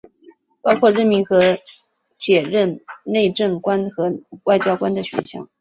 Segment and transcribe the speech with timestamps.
[0.63, 1.39] 包括任命和
[2.17, 4.11] 解任内政管和
[4.45, 5.47] 外交官的选项。